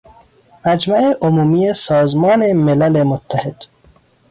[0.65, 3.63] مجمع عمومی سازمان ملل متحد